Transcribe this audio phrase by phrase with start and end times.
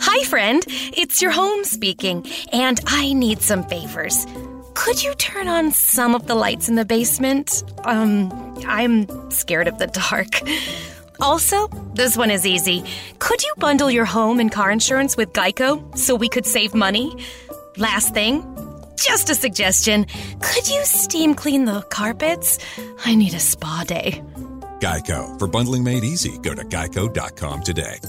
[0.00, 0.64] Hi, friend.
[0.68, 4.26] It's your home speaking, and I need some favors.
[4.74, 7.62] Could you turn on some of the lights in the basement?
[7.84, 8.32] Um,
[8.66, 10.40] I'm scared of the dark.
[11.20, 12.84] Also, this one is easy.
[13.20, 17.16] Could you bundle your home and car insurance with Geico so we could save money?
[17.76, 18.42] Last thing,
[18.96, 20.06] just a suggestion.
[20.40, 22.58] Could you steam clean the carpets?
[23.04, 24.22] I need a spa day.
[24.80, 25.38] Geico.
[25.38, 28.00] For bundling made easy, go to geico.com today.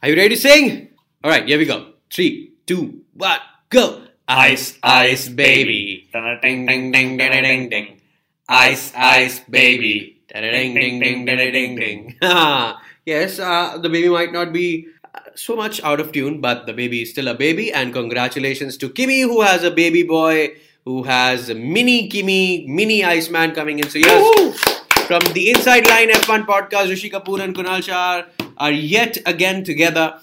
[0.00, 0.94] Are you ready to sing?
[1.24, 1.90] All right, here we go.
[2.08, 4.06] Three, two, one, go.
[4.28, 6.08] Ice, ice, baby.
[6.12, 8.00] Ding, ding, ding, ding, ding, ding.
[8.48, 10.22] Ice, ice, baby.
[10.32, 12.16] Ding, ding, ding, ding, ding, ding.
[13.06, 16.72] yes, uh, the baby might not be uh, so much out of tune, but the
[16.72, 17.72] baby is still a baby.
[17.72, 20.54] And congratulations to Kimi, who has a baby boy,
[20.84, 23.90] who has a mini Kimi, mini Iceman coming in.
[23.90, 24.60] So, yes,
[25.08, 28.22] from the Inside Line F1 podcast, Rishi Kapoor and Kunal Shah
[28.58, 30.20] are yet again together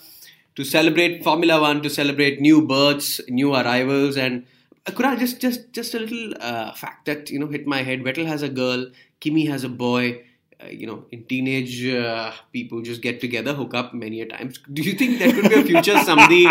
[0.55, 4.45] to celebrate Formula One, to celebrate new births, new arrivals, and
[4.88, 8.03] uh, Kunal, just just just a little uh, fact that you know hit my head.
[8.03, 8.88] Vettel has a girl,
[9.19, 10.23] Kimi has a boy.
[10.63, 14.58] Uh, you know, in teenage uh, people just get together, hook up many a times.
[14.72, 16.45] Do you think there could be a future Samdi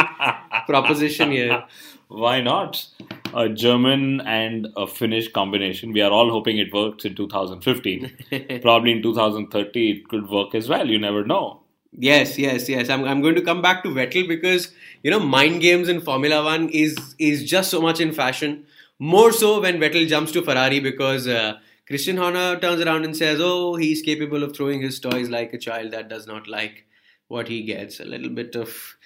[0.67, 1.65] proposition here?
[2.09, 2.87] Why not?
[3.33, 5.93] A German and a Finnish combination.
[5.93, 8.61] We are all hoping it works in 2015.
[8.61, 10.87] Probably in 2030 it could work as well.
[10.87, 11.64] You never know.
[11.97, 12.89] Yes, yes, yes.
[12.89, 16.43] I'm, I'm going to come back to Vettel because you know mind games in Formula
[16.43, 18.67] One is is just so much in fashion.
[18.99, 23.39] More so when Vettel jumps to Ferrari because uh, Christian Horner turns around and says,
[23.41, 26.85] "Oh, he's capable of throwing his toys like a child that does not like
[27.29, 28.97] what he gets." A little bit of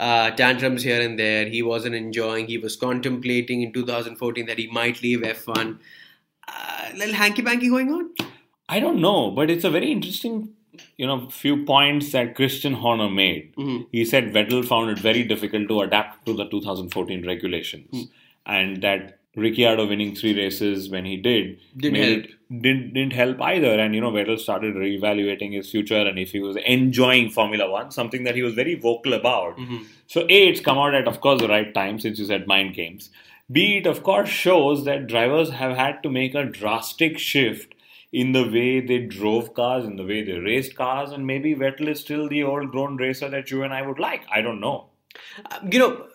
[0.00, 1.46] uh, tantrums here and there.
[1.46, 2.46] He wasn't enjoying.
[2.48, 5.78] He was contemplating in 2014 that he might leave F1.
[6.48, 8.10] Uh, little hanky panky going on.
[8.68, 10.54] I don't know, but it's a very interesting
[10.96, 13.54] you know, few points that Christian Horner made.
[13.56, 13.82] Mm-hmm.
[13.92, 18.08] He said Vettel found it very difficult to adapt to the 2014 regulations, Mm.
[18.46, 22.24] and that Ricciardo winning three races when he did Didn't help.
[22.24, 22.30] it-
[22.62, 23.78] didn't didn't help either.
[23.80, 27.90] And you know, Vettel started reevaluating his future and if he was enjoying Formula One,
[27.90, 29.56] something that he was very vocal about.
[29.56, 29.78] Mm-hmm.
[30.06, 32.74] So a, it's come out at of course the right time since you said mind
[32.74, 33.08] games.
[33.50, 37.74] B, it of course shows that drivers have had to make a drastic shift
[38.12, 41.88] in the way they drove cars, in the way they raced cars, and maybe Vettel
[41.88, 44.22] is still the old grown racer that you and I would like.
[44.30, 44.90] I don't know.
[45.50, 46.06] Uh, you know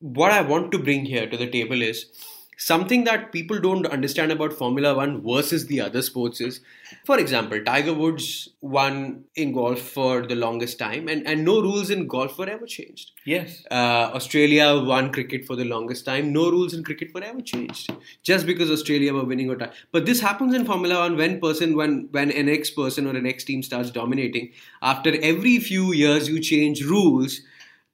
[0.00, 2.06] what i want to bring here to the table is
[2.56, 6.60] something that people don't understand about formula 1 versus the other sports is
[7.04, 11.90] for example tiger woods won in golf for the longest time and, and no rules
[11.90, 13.64] in golf were ever changed Yes.
[13.70, 16.32] uh, Australia won cricket for the longest time.
[16.32, 17.90] No rules in cricket were ever changed
[18.22, 19.72] just because Australia were winning or tie.
[19.90, 23.26] But this happens in Formula One when person when when an ex person or an
[23.26, 24.52] ex team starts dominating.
[24.80, 27.40] After every few years, you change rules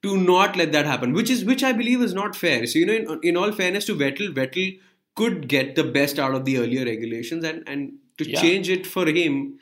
[0.03, 2.67] to not let that happen, which is which I believe is not fair.
[2.67, 4.79] So you know, in, in all fairness to Vettel, Vettel
[5.15, 8.41] could get the best out of the earlier regulations, and and to Yeah.
[8.41, 9.59] change it for him,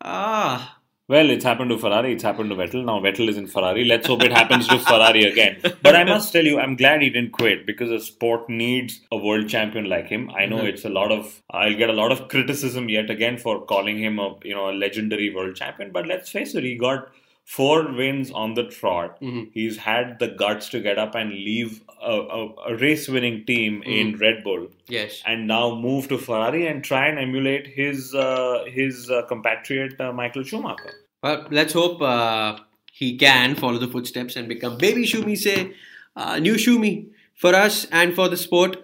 [0.00, 0.78] ah.
[1.06, 2.82] Well, it's happened to Ferrari, it's happened to Vettel.
[2.82, 3.84] Now Vettel is in Ferrari.
[3.84, 5.58] Let's hope it happens to Ferrari again.
[5.82, 9.18] But I must tell you, I'm glad he didn't quit because the sport needs a
[9.18, 10.30] world champion like him.
[10.30, 13.66] I know it's a lot of I'll get a lot of criticism yet again for
[13.66, 15.92] calling him a you know a legendary world champion.
[15.92, 17.08] But let's face it, he got
[17.44, 19.18] four wins on the trot.
[19.52, 23.82] He's had the guts to get up and leave a, a, a race winning team
[23.82, 25.22] in Red Bull Yes.
[25.26, 30.12] and now move to Ferrari and try and emulate his uh, his uh, compatriot uh,
[30.12, 30.92] Michael Schumacher.
[31.22, 32.58] Well, let's hope uh,
[32.92, 35.74] he can follow the footsteps and become baby Schumi, say,
[36.16, 38.76] uh, new Schumi for us and for the sport.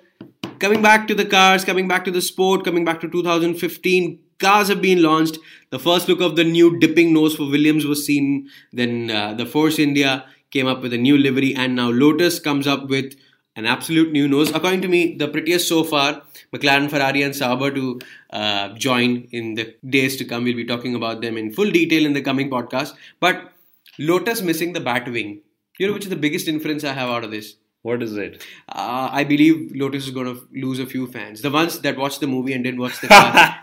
[0.59, 4.69] Coming back to the cars, coming back to the sport, coming back to 2015, cars
[4.69, 5.39] have been launched.
[5.71, 8.49] The first look of the new dipping nose for Williams was seen.
[8.73, 12.67] Then uh, the Force India came up with a new livery, and now Lotus comes
[12.67, 13.15] up with
[13.57, 14.51] an absolute new nose.
[14.51, 16.23] According to me, the prettiest so far.
[16.53, 18.01] McLaren, Ferrari, and Sauber to
[18.31, 20.45] uh, join in the days to come.
[20.45, 22.95] We'll be talking about them in full detail in the coming podcast.
[23.21, 23.53] But
[23.99, 25.41] Lotus missing the bat wing.
[25.79, 27.57] You know which is the biggest inference I have out of this?
[27.83, 28.43] What is it?
[28.69, 31.41] Uh, I believe Lotus is going to lose a few fans.
[31.41, 33.59] The ones that watched the movie and didn't watch the car.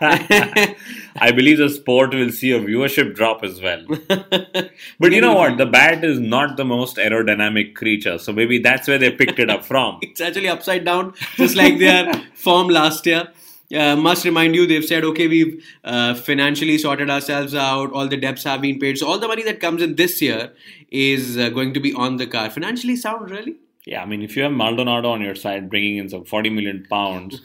[1.20, 3.84] I believe the sport will see a viewership drop as well.
[4.98, 5.56] But you know what?
[5.56, 9.50] The bat is not the most aerodynamic creature, so maybe that's where they picked it
[9.50, 10.00] up from.
[10.02, 13.28] It's actually upside down, just like their form last year.
[13.72, 17.92] Uh, must remind you, they've said, okay, we've uh, financially sorted ourselves out.
[17.92, 18.98] All the debts have been paid.
[18.98, 20.52] So all the money that comes in this year
[20.90, 22.50] is uh, going to be on the car.
[22.50, 23.58] Financially sound, really?
[23.88, 26.86] Yeah, I mean, if you have Maldonado on your side bringing in some 40 million
[26.90, 27.40] pounds,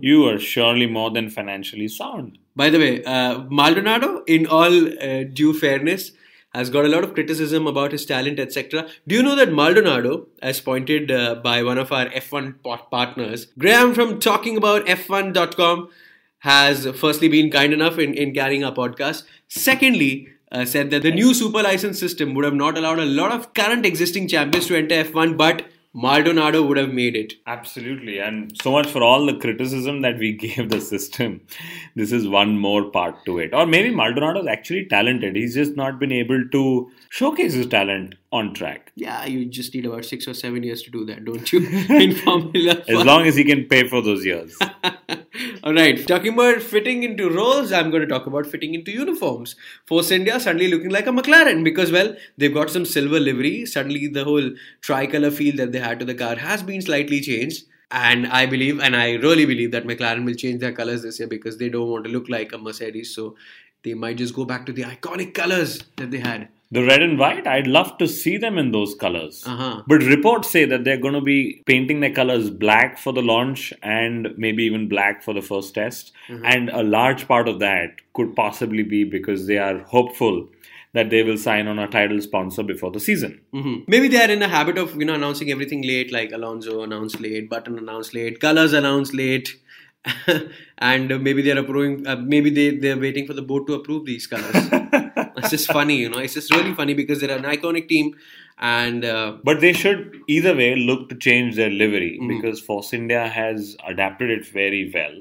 [0.00, 2.38] you are surely more than financially sound.
[2.54, 6.12] By the way, uh, Maldonado, in all uh, due fairness,
[6.54, 8.86] has got a lot of criticism about his talent, etc.
[9.08, 12.62] Do you know that Maldonado, as pointed uh, by one of our F1
[12.92, 15.88] partners, Graham from talkingaboutf1.com,
[16.38, 19.24] has firstly been kind enough in, in carrying our podcast.
[19.48, 23.32] Secondly, uh, said that the new super license system would have not allowed a lot
[23.32, 25.66] of current existing champions to enter F1, but
[26.00, 27.34] Maldonado would have made it.
[27.46, 28.18] Absolutely.
[28.18, 31.40] And so much for all the criticism that we gave the system.
[31.96, 33.52] This is one more part to it.
[33.52, 35.34] Or maybe Maldonado is actually talented.
[35.34, 38.92] He's just not been able to showcase his talent on track.
[38.94, 41.66] Yeah, you just need about six or seven years to do that, don't you?
[41.88, 44.56] In Formula As long as he can pay for those years.
[45.68, 49.54] All right, talking about fitting into roles, I'm going to talk about fitting into uniforms.
[49.84, 53.66] Force India suddenly looking like a McLaren because, well, they've got some silver livery.
[53.66, 57.66] Suddenly, the whole tricolor feel that they had to the car has been slightly changed.
[57.90, 61.28] And I believe, and I really believe that McLaren will change their colors this year
[61.28, 63.14] because they don't want to look like a Mercedes.
[63.14, 63.36] So
[63.82, 66.48] they might just go back to the iconic colors that they had.
[66.70, 69.42] The red and white, I'd love to see them in those colors.
[69.46, 69.82] Uh-huh.
[69.86, 73.72] But reports say that they're going to be painting their colors black for the launch
[73.82, 76.12] and maybe even black for the first test.
[76.28, 76.44] Mm-hmm.
[76.44, 80.46] And a large part of that could possibly be because they are hopeful
[80.94, 83.40] that they will sign on a title sponsor before the season.
[83.54, 83.84] Mhm.
[83.86, 87.20] Maybe they are in a habit of you know announcing everything late, like Alonso announced
[87.20, 89.54] late, Button announced late, colors announced late,
[90.78, 92.06] and maybe they are approving.
[92.06, 94.54] Uh, maybe they they are waiting for the board to approve these colors.
[95.36, 96.18] it's just funny, you know.
[96.18, 98.14] It's just really funny because they're an iconic team,
[98.58, 102.28] and uh, But they should either way look to change their livery Mm-hmm.
[102.36, 105.18] because Force India has adapted it very well.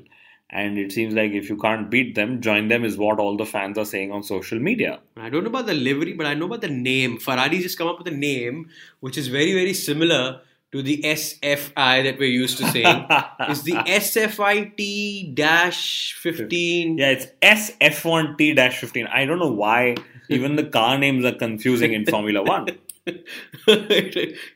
[0.49, 3.45] And it seems like if you can't beat them, join them is what all the
[3.45, 4.99] fans are saying on social media.
[5.17, 7.17] I don't know about the livery, but I know about the name.
[7.17, 8.69] Ferrari just come up with a name
[9.01, 10.39] which is very very similar
[10.71, 13.05] to the SFI that we're used to saying.
[13.39, 16.97] it's the SFIT dash fifteen.
[16.97, 19.07] Yeah, it's SF1T 15.
[19.07, 19.95] I don't know why
[20.29, 22.67] even the car names are confusing in Formula One.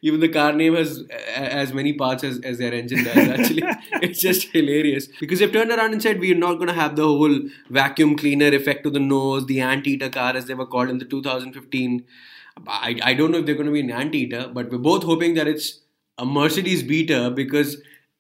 [0.01, 3.15] Even the car name has as many parts as, as their engine does.
[3.15, 3.63] Actually,
[4.01, 7.03] it's just hilarious because they've turned around and said we're not going to have the
[7.03, 10.97] whole vacuum cleaner effect to the nose, the anteater car as they were called in
[10.97, 12.03] the 2015.
[12.67, 15.35] I, I don't know if they're going to be an anteater, but we're both hoping
[15.35, 15.79] that it's
[16.21, 17.77] a Mercedes beater because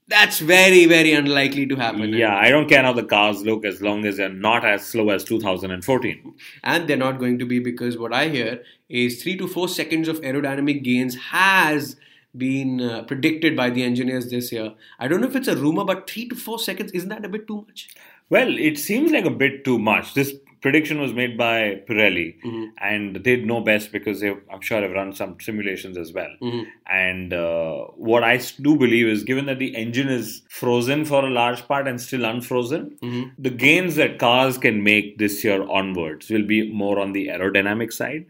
[0.07, 2.13] that's very very unlikely to happen.
[2.13, 5.09] Yeah, I don't care how the cars look as long as they're not as slow
[5.11, 6.33] as 2014.
[6.63, 10.07] and they're not going to be because what I hear is three to four seconds
[10.07, 11.95] of aerodynamic gains has
[12.37, 14.73] been uh, predicted by the engineers this year.
[14.99, 17.29] I don't know if it's a rumor, but three to four seconds isn't that a
[17.29, 17.89] bit too much?
[18.29, 20.13] Well, it seems like a bit too much.
[20.13, 22.65] This prediction was made by Pirelli, mm-hmm.
[22.79, 26.29] and they'd know best because they, I'm sure, have run some simulations as well.
[26.41, 26.69] Mm-hmm.
[26.87, 27.87] And uh,
[28.21, 31.99] I do believe is, given that the engine is frozen for a large part and
[31.99, 33.29] still unfrozen, mm-hmm.
[33.39, 37.91] the gains that cars can make this year onwards will be more on the aerodynamic
[37.91, 38.25] side.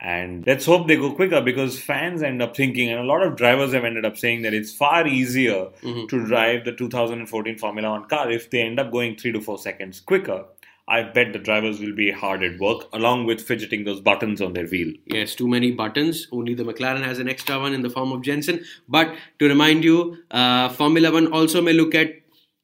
[0.00, 3.36] And let's hope they go quicker because fans end up thinking, and a lot of
[3.36, 8.08] drivers have ended up saying that it's far easier to drive the 2014 Formula One
[8.08, 10.44] car if they end up going three to four seconds quicker.
[10.88, 14.52] I bet the drivers will be hard at work along with fidgeting those buttons on
[14.52, 14.92] their wheel.
[15.06, 16.28] Yes, too many buttons.
[16.30, 18.64] Only the McLaren has an extra one in the form of Jenson.
[18.88, 22.14] But to remind you, uh, Formula One also may look at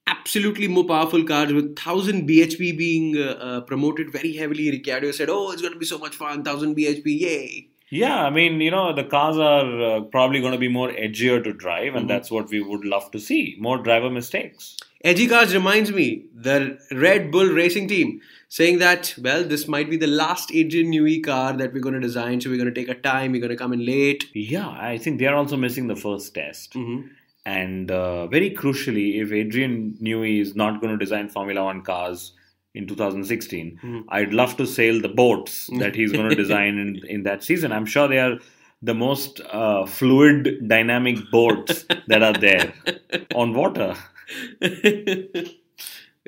[0.06, 5.28] absolutely more powerful cars with 1000 bhp being uh, uh, promoted very heavily ricciardo said
[5.30, 8.70] oh it's going to be so much fun 1000 bhp yay Yeah, I mean, you
[8.70, 12.30] know, the cars are uh, probably going to be more edgier to drive, and that's
[12.34, 14.68] what we would love to see more driver mistakes.
[15.04, 19.96] Edgy Cars reminds me, the Red Bull racing team, saying that, well, this might be
[19.96, 22.88] the last Adrian Newey car that we're going to design, so we're going to take
[22.88, 24.24] our time, we're going to come in late.
[24.32, 26.74] Yeah, I think they are also missing the first test.
[26.74, 27.10] Mhm.
[27.44, 32.32] And uh, very crucially, if Adrian Newey is not going to design Formula One cars
[32.74, 37.24] in 2016, I'd love to sail the boats that he's going to design in, in
[37.24, 37.72] that season.
[37.72, 38.38] I'm sure they are
[38.80, 42.72] the most uh, fluid, dynamic boats that are there
[43.34, 43.96] on water.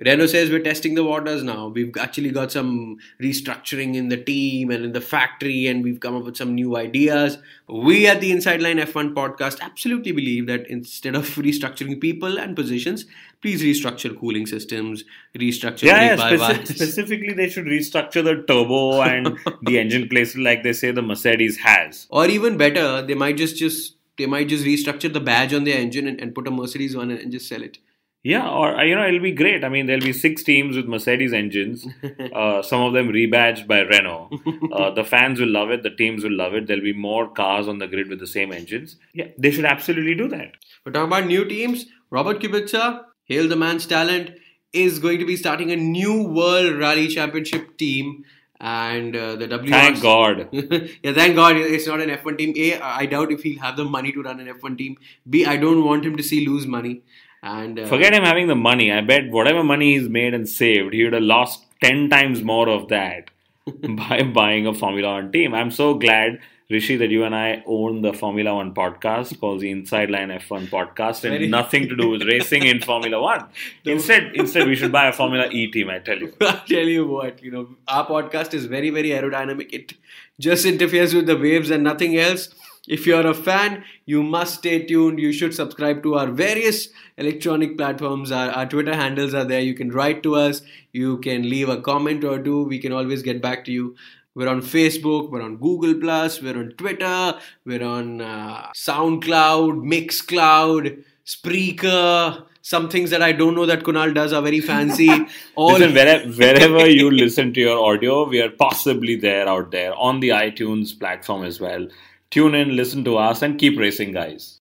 [0.01, 1.69] Renault says we're testing the waters now.
[1.69, 6.17] We've actually got some restructuring in the team and in the factory, and we've come
[6.17, 7.39] up with some new ideas.
[7.69, 12.57] We at the Inside Line F1 podcast absolutely believe that instead of restructuring people and
[12.57, 13.05] positions,
[13.41, 15.05] please restructure cooling systems,
[15.39, 20.65] restructure Yeah, yeah speci- specifically, they should restructure the turbo and the engine places like
[20.65, 22.09] they say the Mercedes has.
[22.11, 25.79] Or even better, they might just just they might just restructure the badge on their
[25.79, 27.79] engine and, and put a Mercedes one and, and just sell it.
[28.25, 29.65] Yeah, or uh, you know, it'll be great.
[29.65, 31.87] I mean, there'll be six teams with Mercedes engines,
[32.35, 34.31] uh, some of them rebadged by Renault.
[34.73, 36.67] Uh, the fans will love it, the teams will love it.
[36.67, 38.97] There'll be more cars on the grid with the same engines.
[39.13, 40.53] Yeah, they should absolutely do that.
[40.85, 41.85] We're talking about new teams.
[42.11, 44.31] Robert Kubica, hail the man's talent,
[44.73, 48.25] is going to be starting a new World Rally Championship team.
[48.61, 49.71] And uh, the W.
[49.71, 50.49] Thank God.
[50.53, 52.55] yeah, thank God it's not an F1 team.
[52.57, 54.97] A, I doubt if he'll have the money to run an F1 team.
[55.29, 57.03] B, I don't want him to see lose money.
[57.43, 58.91] And uh, Forget him having the money.
[58.91, 62.69] I bet whatever money he's made and saved, he would have lost 10 times more
[62.69, 63.29] of that
[63.67, 65.55] by buying a Formula One team.
[65.55, 66.39] I'm so glad,
[66.71, 70.69] Rishi, that you and I own the Formula One podcast called the Inside Line F1
[70.69, 73.47] podcast and Very- nothing to do with racing in Formula One.
[73.85, 76.33] Instead, instead, we should buy a Formula E team, I tell you.
[76.41, 79.73] I'll tell you what, you know, our podcast is very, very aerodynamic.
[79.75, 79.93] It
[80.41, 82.49] just interferes with the waves and nothing else.
[82.87, 85.19] If you're a fan, you must stay tuned.
[85.19, 88.31] You should subscribe to our various electronic platforms.
[88.31, 89.61] Our, our Twitter handles are there.
[89.61, 90.61] You can write to us.
[90.93, 92.65] You can leave a comment or two.
[92.65, 93.97] We can always get back to you.
[94.35, 95.31] We're on Facebook.
[95.31, 96.43] We're on Google Plus.
[96.43, 97.39] We're on Twitter.
[97.65, 102.45] We're on uh, SoundCloud, Mixcloud, Spreaker.
[102.61, 105.11] Some things that I don't know that Kunal does are very fancy.
[105.55, 109.95] All Listen, wherever, wherever you listen to your audio, we are possibly there out there
[109.95, 111.87] on the iTunes platform as well.
[112.31, 114.61] Tune in, listen to us, and keep racing, guys.